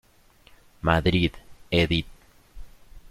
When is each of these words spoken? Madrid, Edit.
Madrid, 0.81 1.37
Edit. 1.71 2.07